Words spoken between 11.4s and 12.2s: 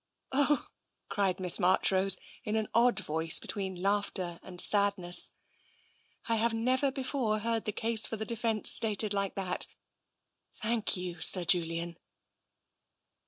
Julian.'